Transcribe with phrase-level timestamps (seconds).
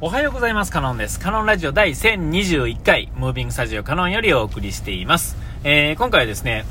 [0.00, 0.70] おはようございます。
[0.70, 1.18] カノンです。
[1.18, 5.36] カノンラジオ第1021回、ムービングスタジオカノンよりお送りしています。
[5.64, 6.66] えー、今回はですね、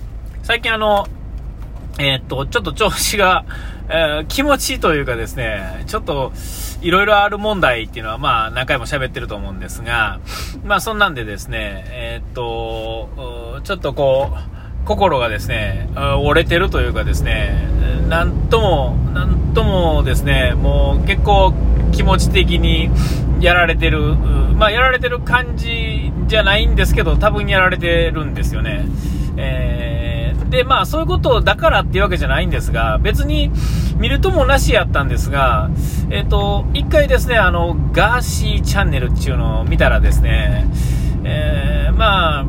[0.42, 1.06] 最近あの、
[1.98, 3.44] えー、っと、ちょっと調子が、
[3.90, 6.32] えー、気持ちいいというかですね、ちょっと、
[6.80, 10.18] いろいろある問題っていうのは、まあ、何回も喋ってると思うんですが、
[10.64, 15.90] まあ、そんなんでですね、えー、っと、ちょっとこう、心がですね、
[16.24, 17.68] 折れてるというかですね、
[18.08, 21.52] なんとも、なんともですね、もう結構
[21.92, 22.90] 気持ち的に
[23.40, 24.16] やられてる、
[24.56, 28.84] まあ、やられてる感じじゃないんですけど、多分やられてるんですよね。
[29.36, 33.50] えー、で、まあ、そういうことだからっていうわけじゃないんですが、別に
[33.96, 35.70] 見るともなしやったんですが、
[36.10, 40.66] えっ、ー、と、一回ですね、あの、ガーシーチャンネルっていうのを見たらですね、
[41.24, 42.44] えー、まあ、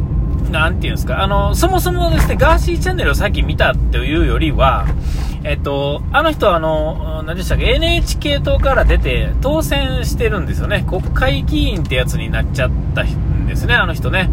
[0.52, 4.86] なんていうんですか、あの、そもそもですね、ガーシーチャンネルをさっき見たというよりは、
[5.44, 10.86] えっと、あの人はあの、何でしたっけ、NHK 党から出て当選してるんですよね。
[10.88, 14.30] 国会議員ってやつになっちゃったんですね、あの人ね。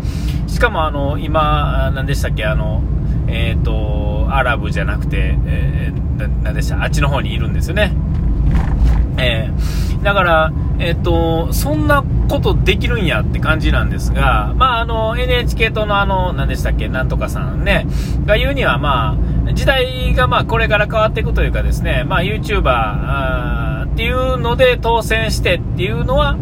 [0.47, 2.83] しかもあの、今、何でしたっけ、あの、
[3.27, 7.93] えっ、と、アラブじゃなくて、えー、何でした、あっちの方にいるんですよね。
[9.17, 17.87] えー、だから、えっ、と、そんなことできるんやって感じなんですが、まあ、あの、NHK 党のあの、何でしたっけ、なんとかさんね、
[18.27, 26.37] が言うには、まあ、時代がまあ、これから変わっていくというかですね、まあ、YouTuber っていうので当選してっていうのは、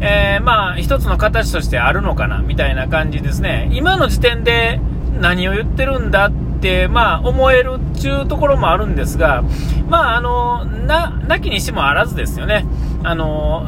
[0.00, 3.68] えー、まあ、一つの形としてあるのかな、みたいな感じですね。
[3.72, 4.80] 今の時点で
[5.20, 9.42] 何を言ってるんだって、まあ、思えるっちゅうところもあるんですが、
[9.88, 12.64] まあ、あの、な、なきにしもあらずですよね。
[13.02, 13.64] あの、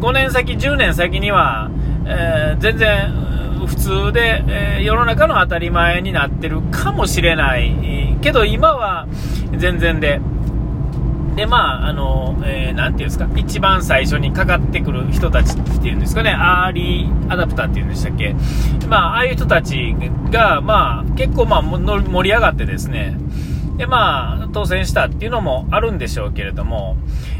[0.00, 1.70] 5年先、10年先には、
[2.06, 3.29] えー、全然
[3.66, 8.16] 普通で、え、世の中の当たり前になってるかもしれない。
[8.20, 9.06] けど今は
[9.56, 10.20] 全然で。
[11.36, 18.34] で、まあ、あの、えー、ていうんですか、一番最初にかかってくる人たちっていうんですかね、アーリーアダプターっていうんでしたっけ。
[18.88, 19.94] まあ、ああいう人たち
[20.30, 23.16] が、まあ、結構まあ、盛り上がってですね、
[23.76, 26.96] で、まあ、当選したっていうのもあるんでしょうけれども、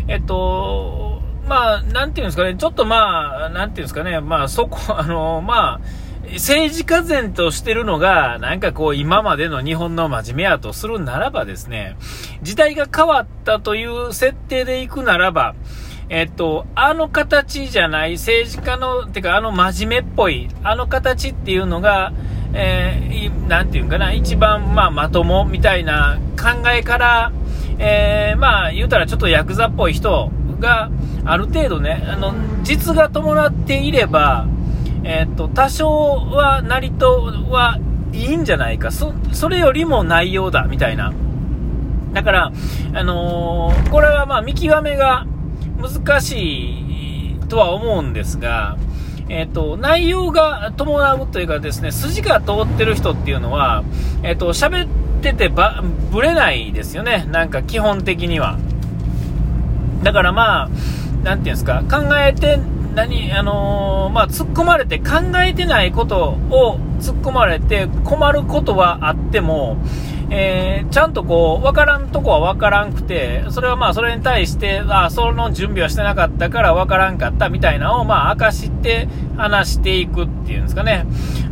[0.09, 5.81] えっと、まあ、なていうんですかね、ちょっとまあ、なていうんですかね、まあ、そこ、あの、まあ、
[6.35, 11.97] 政治家然としてるのが、なんかこう、今までの日本の真面目やとするならばですね、
[12.43, 15.55] 時代が変わったという設定でいくならば、
[16.09, 22.13] えっと、あの形じゃない政治家の、てかあの真面目っぽい、あの形っていうのが、
[22.53, 27.33] えー、なんていうんかな、一番まあまともみたいな考えから、
[27.79, 30.91] えー、まあ言うたらちょっとヤクザっぽい人が
[31.25, 34.47] ある程度ね、あの、実が伴っていれば、
[35.05, 35.89] えっ、と、多少
[36.31, 37.79] は、なりとは
[38.13, 38.91] いいんじゃないか。
[38.91, 41.13] そ、それよりも内容だ、みたいな。
[42.13, 42.53] だから、
[42.93, 45.27] あのー、これはまあ見極めが
[45.81, 48.77] 難しいとは思うんですが、
[49.29, 53.85] えっ、ー、と、内容が伴うというかですね、筋が通ってる人っていうのは、
[54.23, 54.89] えっ、ー、と、喋っ
[55.23, 57.27] ててば、ぶれないですよね。
[57.31, 58.59] なんか基本的には。
[60.03, 60.69] だからまあ、
[61.23, 62.59] なんていうんですか、考えて、
[62.95, 69.79] 何、あのー、まあ、突っ込まれて考えてないことを突っ込まれて困ることはあっても、
[70.33, 81.05] えー、ちゃんとこう、わからんとこはわからんくて、それはまあ、それに対して、あその準備はしてなかったからわからんかったみたいなのを、まあ、明かして話していくっていうんですかね。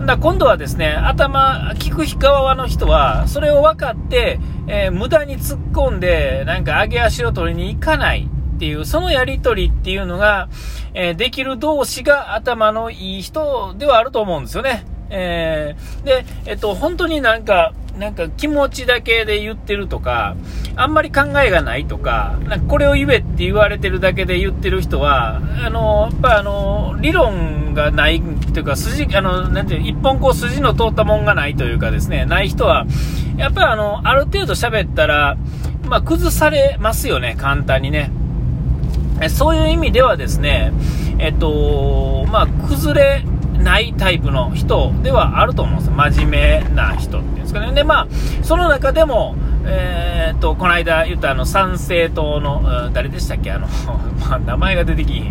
[0.06, 4.38] だ今度はですね、頭、聞く側の人は、それを分かって、
[4.68, 8.28] えー、無駄に突っ込んで、なんか上げ足を取りに行かない。
[8.58, 10.48] っていう、そのやりとりっていうのが、
[10.92, 14.84] えー、できる同士が頭のいい人ではあると思うんですよね。
[15.10, 20.36] えー、で、えっと、本当になんか、なんか気持ちだけで言ってるとか、
[20.74, 32.86] あんまり考えがないとか、なんかこれを言えって言われてるだけで言ってる人は、あの、やっぱあの、理論がないっていうか、筋、あの、なんていう、一本こう筋の通ったもんがないというかですね、ない人は、
[33.36, 35.36] やっぱりあの、ある程度喋ったら、
[35.88, 38.10] まあ、崩されますよね、簡単にね。
[39.28, 40.72] そういう意味ではですね、
[41.18, 43.24] えっと、まあ、崩れ
[43.62, 45.94] ないタイプの人ではあると思うんですよ。
[45.94, 47.72] 真面目な人っていうんですかね。
[47.72, 48.08] で、まあ、
[48.42, 49.34] その中でも、
[49.64, 53.50] えー、っと、この間言ったあの、参政党の、誰でしたっけ？
[53.50, 53.66] あの、
[54.30, 55.22] まあ、名前が出てき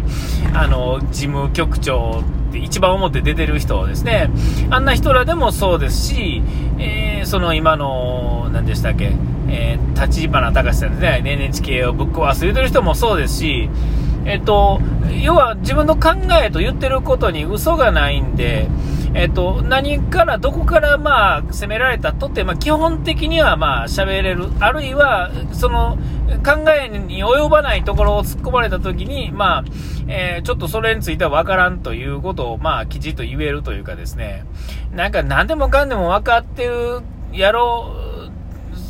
[0.54, 4.30] あの、事務局長って一番表出てる人ですね。
[4.70, 6.44] あんな人らでもそうですし、
[6.78, 9.14] えー、その今の、何でしたっけ？
[9.50, 13.70] えー、立花隆さんですね、NHK をぶっ壊す言うてる人もそうですし、
[14.26, 14.82] えっと、
[15.24, 18.68] 要は自分の考えと言ってることに嘘がないんで、
[19.14, 24.50] えっ、と、何からどこからまあ攻められたとって、まあ基本的にはまあ喋れる。
[24.60, 25.98] あるいは、その
[26.46, 29.64] 考えに及ばないところを突っ込まれた時に、まあ、
[30.08, 34.46] えー、ちょっとそれについては分からんということをまあきちっと言えるというかですね、
[34.92, 37.02] なんか何でもかんでも分かってる
[37.32, 38.07] やろう、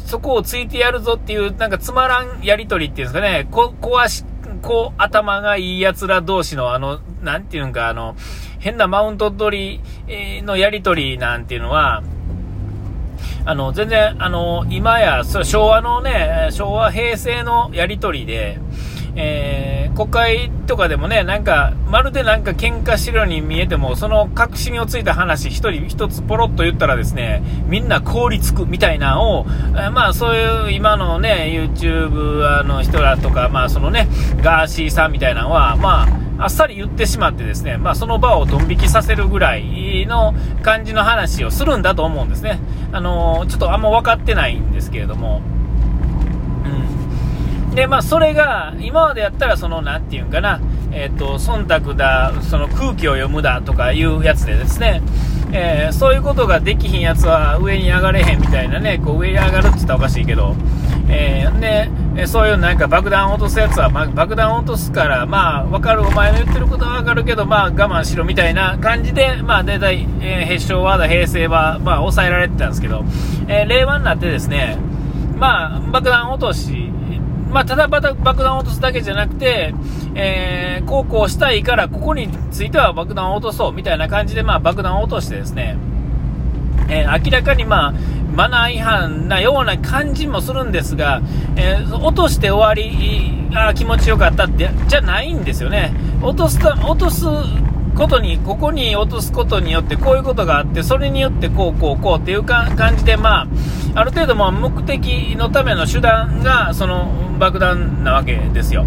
[0.08, 4.24] そこをついてやるぞっていう、なんかつまらんやりとりっていうんですかね、こ、壊し、
[4.62, 8.16] こう、頭がいい奴ら同士のあの、なんていうんか、あの、
[8.60, 12.04] 変なマウント取りのやりとりなんていうのは、
[13.44, 18.60] あの、全然、あの、今や、そ昭和のね、昭和平成のやりとりで、
[19.20, 34.08] えー、国会とかでもね、なんか、まるでなんか喧嘩してるように見えても、その確信をついた話、一人一つポロッと言ったらですね、みんな凍りつくみたいなのを、えー、まあそういう今のね、YouTube の人らとか、まあそのね、
[34.44, 42.60] ガーシーさんみたいなのは、まあ、あっさり言ってしまってですね、まあその場をドン引きさせるぐらいの感じの話をするんだと思うんですね。
[42.92, 45.42] あのー、ちょっとあんま分かってないんですけれども、
[47.78, 50.60] で、まあ、それが、今までやったら、その、なんていうんかな、
[50.92, 55.04] えっ、ー、と、忖度だ、その空気を読むだとかいうやつでですね、
[55.52, 60.56] えー、そういうことができひんやつは上に上がれへんみたいなね、こう上に上がるって言ったらおかしいけど、
[61.08, 73.06] えー、で、そういうなんか爆弾落とすやつは、まあ、爆弾落とすから、まあ、わかる、お前の言ってることはわかるけど、まあ、我慢しろみたいな感じで、まあ、大体、えー、平成はだ、平成は、まあ、抑えられてたんですけど、
[73.48, 74.80] えー、令和になってですね、
[75.38, 76.92] まあ、爆弾落とし、
[77.52, 79.74] まあ、ただ爆弾を落とすだけじゃなくて、
[80.16, 85.78] えー、こうこうしたいから、ここについては爆弾を落とそうみたいな感じで、まあ、爆弾を落としてですね、
[86.90, 87.94] えー、明らかに、まあ、
[88.36, 91.22] マナー違反なような感じもするんですが、
[91.56, 95.94] えー、落として終わり、あ気持ちよかったってじゃないんですよね。
[96.22, 97.26] 落とす落とす
[97.98, 103.48] ことに、ここに落とすことによってこういうことがあって、それによってこうこうこうっていうか感じで、まあ、
[103.96, 108.86] ある程度ま目的のための手段がその爆弾なわけですよ。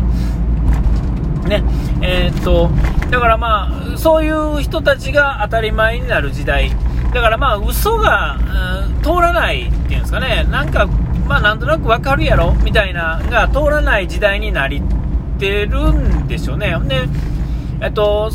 [1.47, 1.65] ね、
[2.01, 2.71] えー、っと、
[3.11, 6.71] だからまあ、そういう人たちが当たり前になる時代。
[7.13, 8.39] だからまあ、嘘が、
[8.87, 10.87] うん、通らないっていうんですかね、なんか、
[11.27, 12.55] まあなんとなくわかるやろ？
[12.63, 14.83] みたいなが通らない時代になり
[15.39, 16.77] てるんでしょうね。
[16.85, 17.09] で、
[17.81, 18.31] えっと、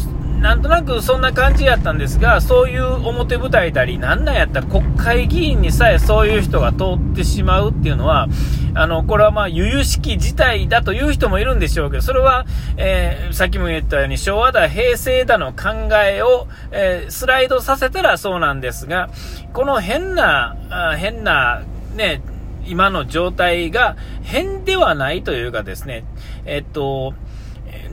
[0.45, 8.27] なんとなくそんな感じやったんですが、そういう表舞台だり、なんなんやったら国会議員にさえそういう人が通ってしまうっていうのは、
[8.75, 12.45] あの、これはまあ、由々しき事態だという人もいるんでしょうけど、それは、
[12.77, 19.09] えー、さっきも言ったように、昭和だ、平成だの考えを、えー、スライドさせたらそうなんですが、
[19.51, 21.63] この変な、あ変な、
[21.95, 22.21] ね、
[22.68, 26.06] 今の状態が変ではないというかですね、
[26.45, 27.15] えっと、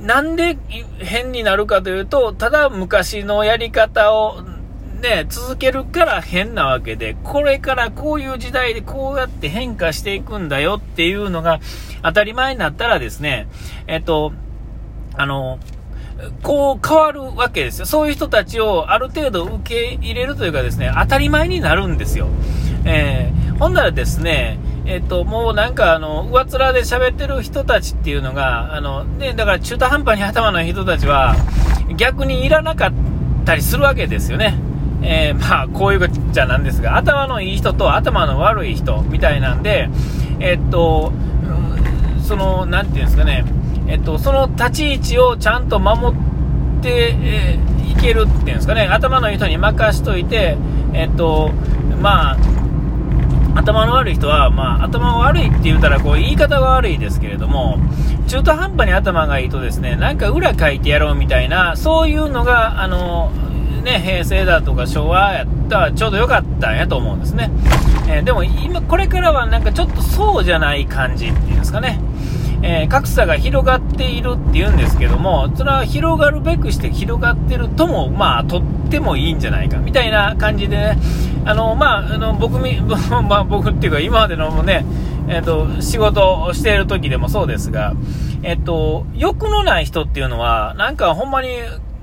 [0.03, 0.59] なんで
[0.99, 4.43] 変になるかというと、ただ昔のやり方を
[5.01, 11.61] ね、続けるから変なわけで、これからこういう時代でこうやって変化していくんだよっていうのが
[12.03, 13.49] 当たり前になったらですね、
[13.87, 14.33] えっと、
[15.15, 15.59] あの、
[16.43, 17.87] こう変わるわけですよ。
[17.87, 22.29] そういう人たちをある程度受け入れるというかですね、当たり前になるんですよ。
[22.85, 31.37] えー、ほんならですね、えっと、もうなんかあの、上面で喋ってる人たちっていうのが、あの、ね、だから中途半端に頭の人たちは、
[31.97, 32.93] 逆にいらなかっ
[33.45, 34.59] たりするわけですよね。
[35.03, 39.89] えー、まあ、こういうじゃなんですが、頭のいい人と頭の悪い人みたいなんで、
[40.41, 41.13] えっと、
[42.23, 43.45] その、なんていうんですかね、
[43.89, 50.57] えっと、その立ち位置をちゃんと守って、えー、いけるっていうんですかね、頭のいい人に任しといて、
[50.93, 51.51] えっと、
[52.01, 52.37] まあ、
[53.63, 57.79] 頭の悪い人は、まあ、頭悪いって言うたら、こう、言い方が悪いですけれども、
[58.27, 63.31] 中途半端に頭がいいとですね、なんか裏書いてやろうみたいな、そういうのが、あの、
[63.85, 67.51] ね、平成だとか昭和やったらちょうど良かったんやと思うんですね。
[68.09, 72.01] えー、でも今、これからはなんかちょっとそうじゃない感じっていうんですかね。
[72.63, 80.99] えー、格差が広がっているっていうんですけども、それは広がるべくして広がってるとも、まあ、とってもいいんじゃないか、みたいな感じでね、
[81.45, 82.81] あの、まあ、あの、僕み、
[83.29, 84.85] まあ、僕っていうか、今までのね、
[85.29, 87.95] えっ、ー、と、仕事をしている時でもそうですが、
[88.43, 91.49] えっ、ー、と、欲のない人っていうのは、なんかほんまに、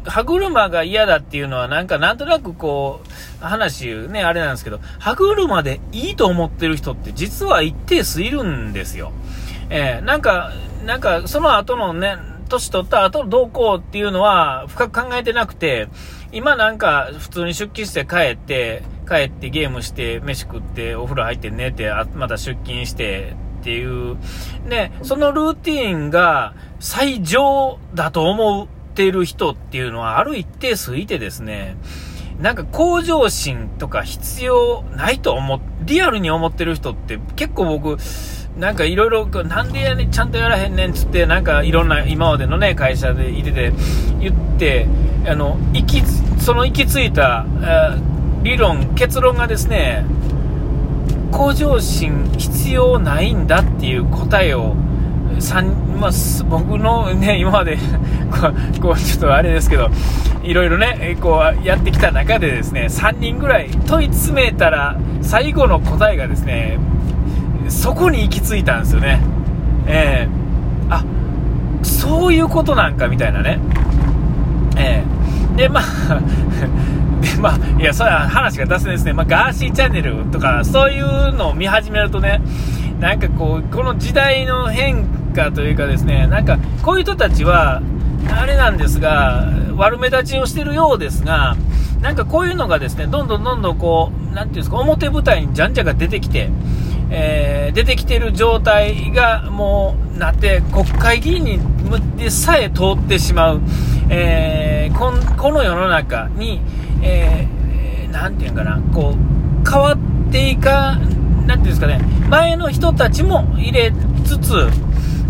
[0.05, 3.01] 歯車が嫌だっていうのは、なんかなんとなくこ
[3.41, 9.11] う、話ね、あれなんですけど、歯車でいいと思ってる人って実は一定数いるんですよ。
[9.69, 10.51] えー、なんか、
[10.85, 12.17] なんか、その後のね、
[12.49, 15.87] 年取った後の動向っていうのは深く考えてなくて、
[16.31, 24.17] 今なんか普通に出勤して帰って、帰ってゲームして、飯食って、お風呂入って寝て、また出勤してっていう、
[24.65, 31.77] ね、そのルーティーンが最上だと思ってる人っていうのはある一定数いてですね、
[32.39, 37.97] なんか向上心とか必要ないと思リアルに思ってる人って結構僕、
[38.59, 43.71] なんかいろいろ、なんでやねちゃんとやらへんねんっつって、なんかいろんな今までのね、会社でいてて、
[44.19, 44.85] 言って、
[45.25, 46.01] あの、行き、
[46.41, 47.45] その行き着いた、
[48.43, 50.03] 理論、結論がですね、
[51.31, 54.75] 向上心必要ないんだっていう答えを、
[55.97, 56.11] まあ、
[56.49, 57.77] 僕のね、今まで
[58.81, 59.89] こう、ちょっとあれですけど、
[60.43, 66.77] いろいろね、こう、やってきた中でですね、3人ぐらい問い詰めたら、最後の答えがですね、
[67.69, 69.21] そこに行き着いたんですよね。
[69.87, 71.03] えー、あ、
[71.83, 73.59] そういうことなんかみたいなね。
[74.77, 75.83] えー、で、まあ
[77.21, 82.41] で、まあ、いや、それは話が出すですね、まあ、ガーシーチャンネルとか、そういうのを見始めるとね、
[82.99, 87.81] なんかこう、この時代の変化というかですね、なんか、こういう人たちは、
[88.29, 91.55] あれなんですが、悪目立ちをしてるようですが、
[92.01, 96.49] なんかこういうのがですね、どんどんどんどんこう、なんていうんですか、表舞台にじゃんじゃが出てきて、
[97.11, 101.59] えー、出てきてる状態がもうなって、国会議員に
[102.17, 103.61] でさえ通ってしまう、
[104.09, 106.61] えー、ここの世の中に、
[107.01, 107.59] えー、
[108.39, 110.97] ていうかな、こう、変わっていか、
[111.45, 113.91] なんていうんですかね、前の人たちも入れ
[114.25, 114.53] つつ、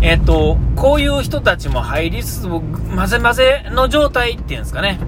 [0.02, 2.62] えっ、ー、と、こういう人たちも入りつつ、混
[3.06, 4.98] ぜ混ぜの状態っていうんですかね。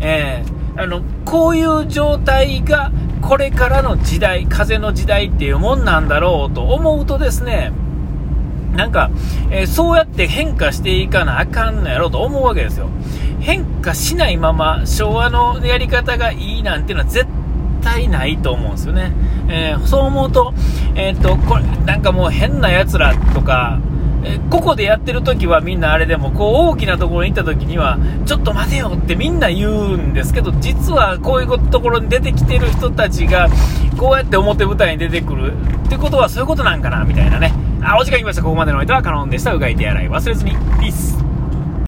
[0.00, 2.90] えー、あの、こういう状態が、
[3.22, 7.72] これからの時代、風の時代っていうもんなんだろうと思うとですね、
[8.76, 9.10] なんか、
[9.50, 12.88] えー、そうやって変化していかなあかんのやろうと思うわけですよ。
[13.40, 17.26] 変化しないまま昭和のやり方がいいなんていうのは絶
[17.82, 19.12] 対ないと思うんですよね。
[19.48, 20.54] えー、そう思うと、
[20.94, 23.78] えっ、と、これ、なんかもう変な奴らとか、
[24.24, 33.48] えここでやってる時はみんなあれでも、こう大きなところに行った時には、ちょっと待てよってみんな言うんですけど、実はこういうところに出てきてる人たちが、
[33.96, 35.52] こうやって表舞台に出てくる
[35.86, 37.52] ってことはそういうことなんかなみたいなね。
[37.82, 38.42] あ、お時間来ました。
[38.42, 39.52] ここまでの相手はカノンでした。
[39.52, 40.52] うがい手洗い忘れずに。
[40.52, 41.31] ピース。